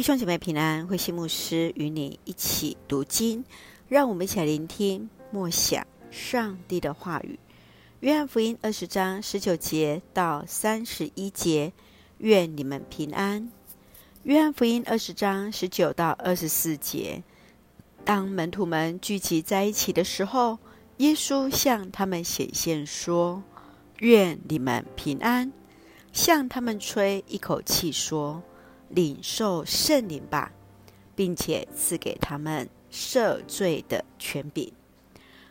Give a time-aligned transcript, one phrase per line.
[0.00, 3.44] 弟兄姐妹平安，慧心牧师与你一起读经，
[3.86, 7.38] 让我们一起来聆听默想上帝的话语。
[8.00, 11.74] 约翰福音二十章十九节到三十一节，
[12.16, 13.50] 愿你们平安。
[14.22, 17.22] 约翰福音二十章十九到二十四节，
[18.02, 20.58] 当门徒们聚集在一起的时候，
[20.96, 23.42] 耶稣向他们显现说
[24.00, 25.52] ：“愿你们平安。”
[26.10, 28.42] 向他们吹一口气说。
[28.90, 30.52] 领受圣灵吧，
[31.16, 34.72] 并且赐给他们赦罪的权柄。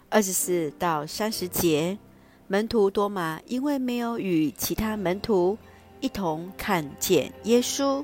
[0.09, 1.97] 二十四到三十节，
[2.47, 5.57] 门徒多马因为没有与其他门徒
[5.99, 8.03] 一同看见耶稣，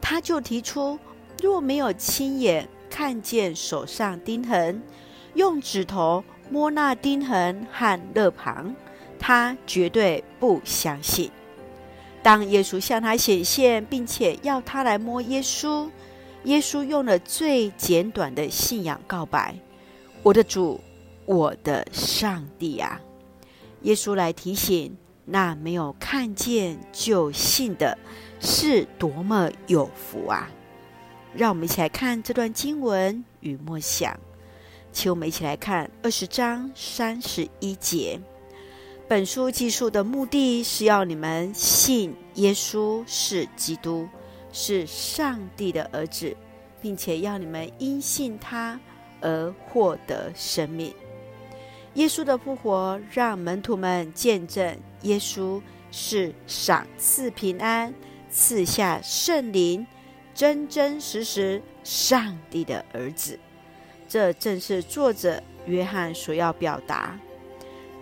[0.00, 0.98] 他就提出：
[1.42, 4.82] 若没有亲眼看见手上钉痕，
[5.34, 8.74] 用指头摸那钉痕和肋旁，
[9.18, 11.30] 他绝对不相信。
[12.22, 15.88] 当耶稣向他显现，并且要他来摸耶稣，
[16.44, 19.54] 耶稣用了最简短的信仰告白
[20.22, 20.80] ：“我的主，
[21.26, 23.00] 我的上帝啊！”
[23.82, 27.96] 耶稣来提醒那没有看见就信的，
[28.40, 30.50] 是多么有福啊！
[31.34, 34.18] 让我们一起来看这段经文与默想，
[34.92, 38.18] 请我们一起来看二十章三十一节。
[39.08, 44.06] 本书记述的目的是要你们信耶稣是基督，
[44.52, 46.36] 是上帝的儿子，
[46.82, 48.78] 并且要你们因信他
[49.22, 50.94] 而获得生命。
[51.94, 55.58] 耶稣的复活让门徒们见证耶稣
[55.90, 57.94] 是赏赐平安、
[58.30, 59.86] 赐下圣灵、
[60.34, 63.38] 真真实实上帝的儿子。
[64.06, 67.18] 这正是作者约翰所要表达。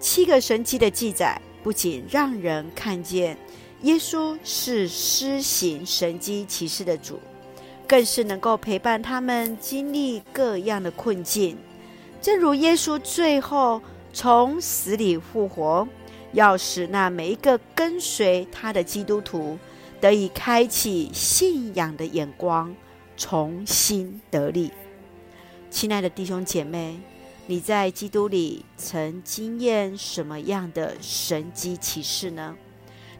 [0.08, 3.36] 七个神迹的记载，不仅让人看见
[3.82, 7.18] 耶稣是施行神迹奇事的主，
[7.88, 11.58] 更是能够陪伴他们经历各样的困境。
[12.22, 13.82] 正如耶稣最后
[14.12, 15.88] 从死里复活，
[16.30, 19.58] 要使那每一个跟随他的基督徒
[20.00, 22.72] 得以开启信仰的眼光，
[23.16, 24.70] 重新得力。
[25.68, 26.96] 亲爱的弟兄姐妹。
[27.48, 32.56] 你在基督里曾经验什么样的神迹奇事呢？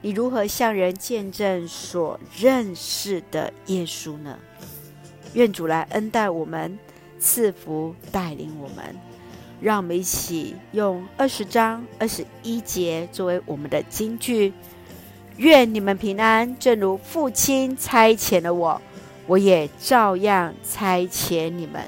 [0.02, 4.36] 你如何向人见证所认识的耶稣呢？
[5.34, 6.76] 愿主来恩待我们，
[7.20, 8.96] 赐福带领我们。
[9.60, 14.52] 让我们一起用二十章二十一节作为我们的金句：
[15.36, 18.82] 愿你们平安，正如父亲差遣了我，
[19.28, 21.82] 我也照样差遣你们。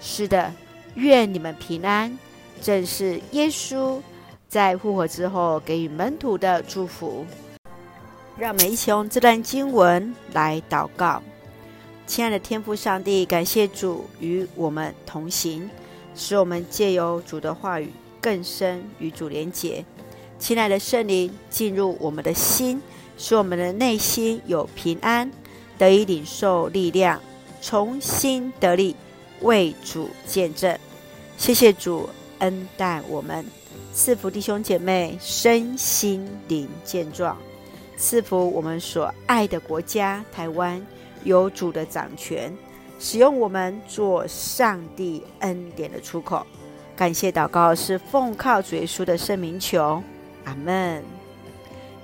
[0.00, 0.52] 是的。
[0.96, 2.18] 愿你们平安，
[2.60, 4.00] 正是耶稣
[4.48, 7.24] 在复活之后给予门徒的祝福。
[8.38, 11.22] 让我们一起用这段经文来祷告。
[12.06, 15.68] 亲爱的天父上帝，感谢主与我们同行，
[16.14, 17.90] 使我们借由主的话语
[18.20, 19.84] 更深与主连结。
[20.38, 22.80] 亲爱的圣灵进入我们的心，
[23.18, 25.30] 使我们的内心有平安，
[25.78, 27.20] 得以领受力量，
[27.60, 28.94] 重新得力，
[29.40, 30.78] 为主见证。
[31.36, 32.08] 谢谢主
[32.38, 33.44] 恩待我们，
[33.92, 37.36] 赐福弟兄姐妹身心灵健壮，
[37.96, 40.84] 赐福我们所爱的国家台湾
[41.24, 42.52] 有主的掌权，
[42.98, 46.44] 使用我们做上帝恩典的出口。
[46.96, 50.02] 感谢祷告是奉靠主耶稣的圣名求，
[50.44, 51.04] 阿门。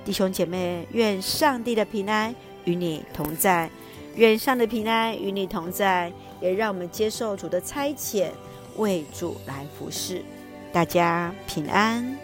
[0.05, 3.71] 弟兄姐妹，愿上帝的平安与你同在，
[4.15, 8.29] 愿上帝的平安与你同在，也让我们接受主的差遣。
[8.77, 10.23] 为主来服侍，
[10.73, 12.17] 大家平安。